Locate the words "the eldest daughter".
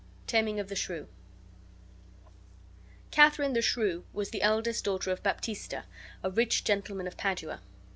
4.31-5.11